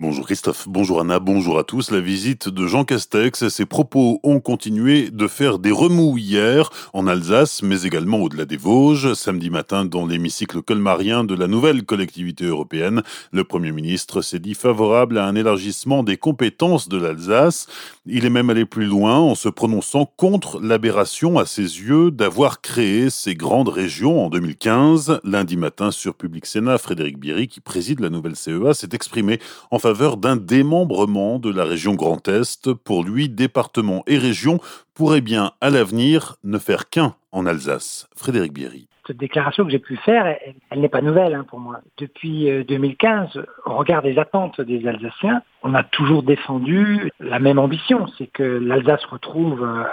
Bonjour 0.00 0.26
Christophe, 0.26 0.68
bonjour 0.68 1.00
Anna, 1.00 1.18
bonjour 1.18 1.58
à 1.58 1.64
tous. 1.64 1.90
La 1.90 1.98
visite 1.98 2.48
de 2.48 2.68
Jean 2.68 2.84
Castex 2.84 3.48
ses 3.48 3.66
propos 3.66 4.20
ont 4.22 4.38
continué 4.38 5.10
de 5.10 5.26
faire 5.26 5.58
des 5.58 5.72
remous 5.72 6.16
hier 6.16 6.70
en 6.92 7.08
Alsace, 7.08 7.64
mais 7.64 7.82
également 7.82 8.18
au-delà 8.18 8.44
des 8.44 8.56
Vosges. 8.56 9.14
Samedi 9.14 9.50
matin, 9.50 9.84
dans 9.84 10.06
l'hémicycle 10.06 10.62
colmarien 10.62 11.24
de 11.24 11.34
la 11.34 11.48
nouvelle 11.48 11.82
collectivité 11.82 12.44
européenne, 12.44 13.02
le 13.32 13.42
Premier 13.42 13.72
ministre 13.72 14.22
s'est 14.22 14.38
dit 14.38 14.54
favorable 14.54 15.18
à 15.18 15.26
un 15.26 15.34
élargissement 15.34 16.04
des 16.04 16.16
compétences 16.16 16.88
de 16.88 16.96
l'Alsace. 16.96 17.66
Il 18.06 18.24
est 18.24 18.30
même 18.30 18.50
allé 18.50 18.66
plus 18.66 18.86
loin 18.86 19.18
en 19.18 19.34
se 19.34 19.48
prononçant 19.48 20.08
contre 20.16 20.60
l'aberration 20.60 21.40
à 21.40 21.44
ses 21.44 21.62
yeux 21.62 22.12
d'avoir 22.12 22.60
créé 22.60 23.10
ces 23.10 23.34
grandes 23.34 23.68
régions 23.68 24.24
en 24.24 24.30
2015. 24.30 25.22
Lundi 25.24 25.56
matin, 25.56 25.90
sur 25.90 26.14
Public 26.14 26.46
Sénat, 26.46 26.78
Frédéric 26.78 27.18
Bierry, 27.18 27.48
qui 27.48 27.58
préside 27.58 27.98
la 27.98 28.10
nouvelle 28.10 28.36
CEA, 28.36 28.74
s'est 28.74 28.90
exprimé 28.92 29.40
en 29.72 29.80
faveur 29.80 29.87
d'un 29.94 30.36
démembrement 30.36 31.38
de 31.38 31.50
la 31.50 31.64
région 31.64 31.94
Grand 31.94 32.26
Est. 32.28 32.72
Pour 32.74 33.04
lui, 33.04 33.28
département 33.28 34.02
et 34.06 34.18
région 34.18 34.60
pourraient 34.94 35.20
bien 35.20 35.52
à 35.60 35.70
l'avenir 35.70 36.36
ne 36.44 36.58
faire 36.58 36.88
qu'un 36.88 37.14
en 37.32 37.46
Alsace. 37.46 38.08
Frédéric 38.14 38.52
Bierry 38.52 38.88
cette 39.08 39.16
déclaration 39.16 39.64
que 39.64 39.70
j'ai 39.70 39.78
pu 39.78 39.96
faire, 39.96 40.26
elle, 40.70 40.80
n'est 40.80 40.88
pas 40.90 41.00
nouvelle 41.00 41.34
hein, 41.34 41.44
pour 41.48 41.58
moi. 41.58 41.80
Depuis 41.96 42.46
2015, 42.64 43.36
euh, 43.36 43.46
au 43.64 43.76
regard 43.76 44.02
des 44.02 44.18
attentes 44.18 44.60
des 44.60 44.86
Alsaciens, 44.86 45.40
on 45.62 45.74
a 45.74 45.82
toujours 45.82 46.22
défendu 46.22 47.10
la 47.18 47.38
même 47.38 47.58
ambition, 47.58 48.06
c'est 48.18 48.26
que 48.26 48.42
l'Alsace 48.42 49.04
retrouve 49.06 49.64
euh, 49.64 49.84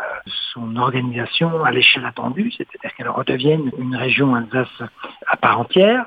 son 0.53 0.75
organisation 0.75 1.63
à 1.63 1.71
l'échelle 1.71 2.05
attendue, 2.05 2.51
c'est-à-dire 2.57 2.93
qu'elle 2.97 3.09
redevienne 3.09 3.71
une 3.79 3.95
région 3.95 4.35
Alsace 4.35 4.83
à 5.27 5.37
part 5.37 5.61
entière. 5.61 6.05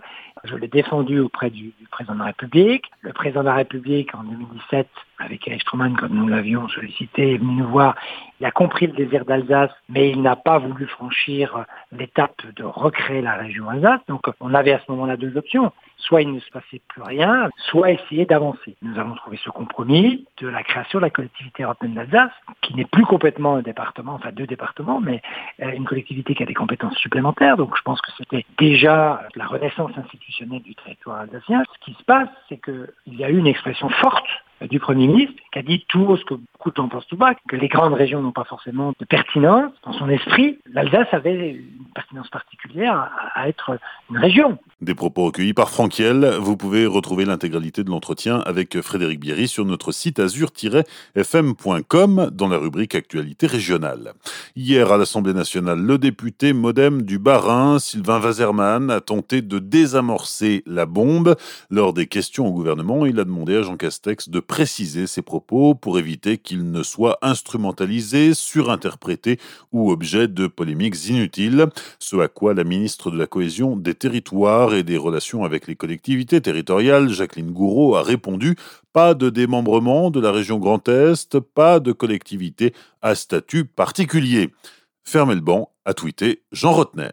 Je 0.48 0.56
l'ai 0.56 0.68
défendu 0.68 1.20
auprès 1.20 1.50
du, 1.50 1.72
président 1.90 2.14
de 2.14 2.20
la 2.20 2.26
République. 2.26 2.86
Le 3.02 3.12
président 3.12 3.40
de 3.40 3.46
la 3.46 3.54
République, 3.54 4.14
en 4.14 4.22
2017, 4.22 4.88
avec 5.18 5.46
Eric 5.46 5.62
Stroman, 5.62 5.96
comme 5.96 6.14
nous 6.14 6.28
l'avions 6.28 6.68
sollicité, 6.68 7.34
est 7.34 7.38
venu 7.38 7.56
nous 7.56 7.68
voir. 7.68 7.96
Il 8.40 8.46
a 8.46 8.50
compris 8.50 8.86
le 8.86 8.92
désir 8.92 9.24
d'Alsace, 9.24 9.70
mais 9.88 10.10
il 10.10 10.22
n'a 10.22 10.36
pas 10.36 10.58
voulu 10.58 10.86
franchir 10.86 11.64
l'étape 11.92 12.40
de 12.56 12.64
recréer 12.64 13.20
la 13.20 13.34
région 13.34 13.68
Alsace. 13.68 14.00
Donc 14.08 14.26
on 14.40 14.54
avait 14.54 14.72
à 14.72 14.80
ce 14.80 14.90
moment-là 14.92 15.16
deux 15.16 15.36
options. 15.36 15.72
Soit 15.98 16.22
il 16.22 16.32
ne 16.32 16.40
se 16.40 16.50
passait 16.50 16.80
plus 16.88 17.02
rien, 17.02 17.48
soit 17.70 17.90
essayer 17.90 18.24
d'avancer. 18.24 18.76
Nous 18.82 18.98
avons 18.98 19.14
trouvé 19.14 19.38
ce 19.44 19.50
compromis 19.50 20.24
de 20.40 20.48
la 20.48 20.62
création 20.62 20.98
de 20.98 21.04
la 21.04 21.10
collectivité 21.10 21.64
européenne 21.64 21.94
d'Alsace, 21.94 22.32
qui 22.62 22.74
n'est 22.74 22.84
plus 22.84 23.04
complètement 23.04 23.56
un 23.56 23.62
département, 23.62 24.14
enfin 24.14 24.30
deux 24.32 24.46
départements, 24.46 25.00
mais 25.00 25.20
euh, 25.62 25.72
une 25.72 25.84
collectivité 25.84 26.34
qui 26.34 26.42
a 26.42 26.46
des 26.46 26.54
compétences 26.54 26.96
supplémentaires. 26.96 27.56
Donc 27.56 27.76
je 27.76 27.82
pense 27.82 28.00
que 28.00 28.10
c'était 28.16 28.46
déjà 28.58 29.22
la 29.34 29.46
renaissance 29.46 29.92
institutionnelle 29.96 30.62
du 30.62 30.74
territoire 30.74 31.20
alsacien. 31.20 31.62
Ce 31.74 31.84
qui 31.84 31.98
se 31.98 32.04
passe, 32.04 32.28
c'est 32.48 32.62
qu'il 32.62 33.14
y 33.14 33.24
a 33.24 33.30
eu 33.30 33.36
une 33.36 33.46
expression 33.46 33.88
forte 33.88 34.26
du 34.66 34.80
Premier 34.80 35.06
ministre, 35.06 35.40
qui 35.52 35.58
a 35.58 35.62
dit 35.62 35.84
tout 35.88 36.16
ce 36.16 36.24
que 36.24 36.34
beaucoup 36.34 36.72
en 36.78 36.88
pensent 36.88 37.06
tout 37.06 37.16
bas, 37.16 37.34
que 37.48 37.56
les 37.56 37.68
grandes 37.68 37.94
régions 37.94 38.20
n'ont 38.20 38.32
pas 38.32 38.44
forcément 38.44 38.92
de 38.98 39.04
pertinence. 39.04 39.72
Dans 39.84 39.92
son 39.92 40.08
esprit, 40.08 40.58
l'Alsace 40.72 41.08
avait 41.12 41.60
particulière 42.30 43.10
à, 43.34 43.48
être 43.48 43.78
une 44.10 44.18
région. 44.18 44.58
Des 44.80 44.94
propos 44.94 45.24
recueillis 45.24 45.54
par 45.54 45.70
Franquiel. 45.70 46.36
Vous 46.40 46.56
pouvez 46.56 46.86
retrouver 46.86 47.24
l'intégralité 47.24 47.82
de 47.84 47.90
l'entretien 47.90 48.38
avec 48.40 48.80
Frédéric 48.80 49.18
Bierry 49.20 49.48
sur 49.48 49.64
notre 49.64 49.90
site 49.92 50.20
azur-fm.com 50.20 50.84
dans 52.32 52.48
la 52.48 52.58
rubrique 52.58 52.94
Actualité 52.94 53.46
régionale. 53.46 54.12
Hier, 54.56 54.92
à 54.92 54.96
l'Assemblée 54.96 55.34
nationale, 55.34 55.80
le 55.80 55.98
député 55.98 56.52
modem 56.52 57.02
du 57.02 57.18
Bas-Rhin, 57.18 57.78
Sylvain 57.78 58.20
Wazerman, 58.20 58.90
a 58.90 59.00
tenté 59.00 59.42
de 59.42 59.58
désamorcer 59.58 60.62
la 60.66 60.86
bombe. 60.86 61.36
Lors 61.70 61.92
des 61.92 62.06
questions 62.06 62.46
au 62.46 62.52
gouvernement, 62.52 63.04
il 63.06 63.18
a 63.20 63.24
demandé 63.24 63.56
à 63.56 63.62
Jean 63.62 63.76
Castex 63.76 64.28
de 64.28 64.40
préciser 64.40 65.06
ses 65.06 65.22
propos 65.22 65.74
pour 65.74 65.98
éviter 65.98 66.38
qu'il 66.38 66.70
ne 66.70 66.82
soit 66.82 67.18
instrumentalisé, 67.22 68.34
surinterprété 68.34 69.38
ou 69.72 69.90
objet 69.90 70.28
de 70.28 70.46
polémiques 70.46 71.08
inutiles. 71.08 71.66
Ce 71.98 72.16
à 72.16 72.28
quoi 72.28 72.54
la 72.54 72.64
ministre 72.64 73.10
de 73.10 73.18
la 73.18 73.26
Cohésion 73.26 73.76
des 73.76 73.94
Territoires 73.94 74.74
et 74.74 74.82
des 74.82 74.96
Relations 74.96 75.44
avec 75.44 75.66
les 75.66 75.76
collectivités 75.76 76.40
territoriales, 76.40 77.08
Jacqueline 77.08 77.52
Gouraud, 77.52 77.96
a 77.96 78.02
répondu 78.02 78.56
pas 78.92 79.14
de 79.14 79.30
démembrement 79.30 80.10
de 80.10 80.20
la 80.20 80.32
région 80.32 80.58
Grand 80.58 80.88
Est, 80.88 81.38
pas 81.38 81.80
de 81.80 81.92
collectivité 81.92 82.74
à 83.02 83.14
statut 83.14 83.64
particulier. 83.64 84.50
Fermez 85.10 85.36
le 85.36 85.40
banc, 85.40 85.72
a 85.86 85.94
tweeté 85.94 86.42
Jean 86.52 86.74
Rotner. 86.74 87.08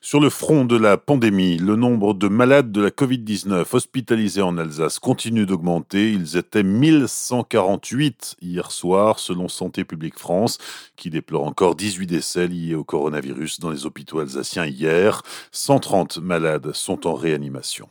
Sur 0.00 0.18
le 0.18 0.30
front 0.30 0.64
de 0.64 0.78
la 0.78 0.96
pandémie, 0.96 1.58
le 1.58 1.76
nombre 1.76 2.14
de 2.14 2.26
malades 2.28 2.72
de 2.72 2.80
la 2.80 2.88
Covid-19 2.88 3.66
hospitalisés 3.70 4.40
en 4.40 4.56
Alsace 4.56 4.98
continue 4.98 5.44
d'augmenter. 5.44 6.10
Ils 6.10 6.38
étaient 6.38 6.62
1148 6.62 8.36
hier 8.40 8.70
soir, 8.70 9.18
selon 9.18 9.48
Santé 9.48 9.84
publique 9.84 10.18
France, 10.18 10.56
qui 10.96 11.10
déplore 11.10 11.44
encore 11.44 11.74
18 11.74 12.06
décès 12.06 12.46
liés 12.46 12.76
au 12.76 12.82
coronavirus 12.82 13.60
dans 13.60 13.68
les 13.68 13.84
hôpitaux 13.84 14.20
alsaciens 14.20 14.64
hier. 14.64 15.20
130 15.52 16.20
malades 16.20 16.72
sont 16.72 17.06
en 17.06 17.12
réanimation. 17.12 17.90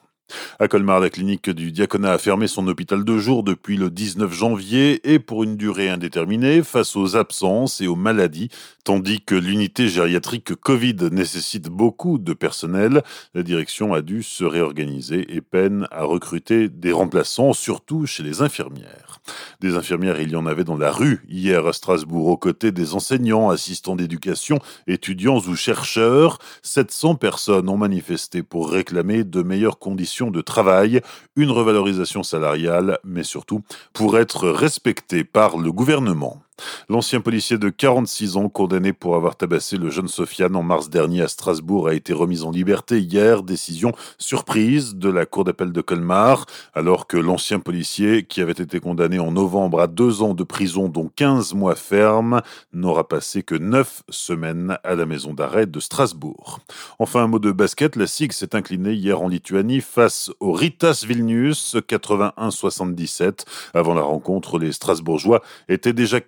À 0.60 0.68
Colmar, 0.68 1.00
la 1.00 1.10
clinique 1.10 1.50
du 1.50 1.72
Diaconat 1.72 2.14
a 2.14 2.18
fermé 2.18 2.48
son 2.48 2.68
hôpital 2.68 3.04
de 3.04 3.18
jour 3.18 3.44
depuis 3.44 3.78
le 3.78 3.90
19 3.90 4.34
janvier 4.34 5.14
et 5.14 5.20
pour 5.20 5.44
une 5.44 5.58
durée 5.58 5.90
indéterminée 5.90 6.64
face 6.64 6.96
aux 6.96 7.16
absences 7.16 7.82
et 7.82 7.88
aux 7.88 7.96
maladies, 7.96 8.50
tandis 8.84 9.22
que 9.22 9.36
l'unité 9.36 9.88
gériatrique 9.88 10.56
Covid 10.56 10.96
nécessite 11.12 11.70
beaucoup 11.70 12.18
de 12.18 12.34
personnel. 12.34 13.04
La 13.34 13.44
direction 13.44 13.94
a 13.94 14.02
dû 14.02 14.24
se 14.24 14.44
réorganiser 14.44 15.36
et 15.36 15.42
peine 15.42 15.88
à 15.92 16.04
recruter 16.04 16.70
des 16.70 16.92
remplaçants, 16.92 17.54
surtout 17.54 18.06
chez 18.06 18.24
les 18.24 18.42
infirmières. 18.42 19.22
Des 19.62 19.76
infirmières, 19.76 20.20
il 20.20 20.32
y 20.32 20.36
en 20.36 20.46
avait 20.46 20.66
dans 20.66 20.78
la 20.78 20.92
rue 20.92 21.24
hier 21.30 21.66
à 21.66 21.74
Strasbourg, 21.74 22.28
aux 22.28 22.38
côtés 22.38 22.72
des 22.72 22.94
enseignants, 22.94 23.50
assistants 23.50 23.96
d'éducation, 23.96 24.60
étudiants 24.88 25.40
ou 25.40 25.56
chercheurs. 25.56 26.40
700 26.62 27.16
personnes 27.16 27.70
ont 27.70 27.78
manifesté 27.78 28.44
pour 28.44 28.70
réclamer 28.70 29.24
de 29.24 29.42
meilleures 29.42 29.80
conditions 29.80 30.23
de 30.32 30.42
travail, 30.42 31.02
une 31.36 31.52
revalorisation 31.52 32.24
salariale, 32.24 33.00
mais 33.04 33.24
surtout 33.24 33.64
pour 33.94 34.20
être 34.20 34.50
respecté 34.50 35.24
par 35.24 35.58
le 35.58 35.72
gouvernement. 35.72 36.43
L'ancien 36.90 37.22
policier 37.22 37.58
de 37.58 37.70
46 37.70 38.38
ans, 38.38 38.50
condamné 38.50 38.94
pour 38.94 39.16
avoir 39.16 39.36
tabassé 39.36 39.78
le 39.78 39.90
jeune 39.90 40.08
Sofiane 40.08 40.56
en 40.56 40.64
mars 40.64 40.90
dernier 40.90 41.22
à 41.22 41.28
Strasbourg, 41.28 41.88
a 41.88 41.94
été 41.94 42.14
remis 42.14 42.44
en 42.44 42.52
liberté 42.52 43.00
hier. 43.00 43.44
Décision 43.44 43.94
surprise 44.18 44.96
de 44.96 45.10
la 45.10 45.26
Cour 45.26 45.44
d'appel 45.44 45.72
de 45.72 45.82
Colmar, 45.82 46.46
alors 46.74 47.08
que 47.08 47.18
l'ancien 47.18 47.60
policier, 47.60 48.24
qui 48.24 48.42
avait 48.42 48.52
été 48.52 48.80
condamné 48.80 49.20
en 49.20 49.32
novembre 49.32 49.80
à 49.80 49.88
deux 49.88 50.22
ans 50.22 50.34
de 50.34 50.44
prison, 50.44 50.90
dont 50.90 51.10
15 51.16 51.54
mois 51.54 51.76
ferme, 51.76 52.42
n'aura 52.74 53.08
passé 53.08 53.44
que 53.44 53.56
9 53.56 54.04
semaines 54.10 54.78
à 54.84 54.96
la 54.96 55.06
maison 55.06 55.34
d'arrêt 55.34 55.66
de 55.66 55.80
Strasbourg. 55.80 56.60
Enfin, 57.00 57.24
un 57.24 57.28
mot 57.28 57.40
de 57.40 57.52
basket. 57.52 57.96
La 57.96 58.08
SIG 58.08 58.34
s'est 58.34 58.56
inclinée 58.56 58.94
hier 58.94 59.22
en 59.22 59.28
Lituanie 59.28 59.82
face 59.82 60.32
au 60.40 60.52
Ritas 60.52 61.04
Vilnius 61.08 61.76
81-77. 61.76 63.46
Avant 63.74 63.94
la 63.94 64.02
rencontre, 64.02 64.60
les 64.60 64.72
Strasbourgeois 64.72 65.42
étaient 65.70 65.94
déjà 65.94 66.20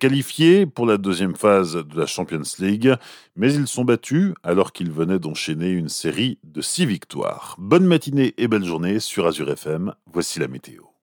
pour 0.74 0.86
la 0.86 0.96
deuxième 0.96 1.36
phase 1.36 1.74
de 1.74 1.98
la 1.98 2.06
Champions 2.06 2.42
League, 2.58 2.94
mais 3.36 3.52
ils 3.52 3.66
sont 3.66 3.84
battus 3.84 4.32
alors 4.42 4.72
qu'ils 4.72 4.90
venaient 4.90 5.18
d'enchaîner 5.18 5.70
une 5.70 5.88
série 5.88 6.38
de 6.44 6.60
six 6.60 6.86
victoires. 6.86 7.56
Bonne 7.58 7.86
matinée 7.86 8.34
et 8.38 8.48
belle 8.48 8.64
journée 8.64 8.98
sur 9.00 9.26
Azure 9.26 9.50
FM, 9.50 9.92
voici 10.12 10.38
la 10.38 10.48
météo. 10.48 10.86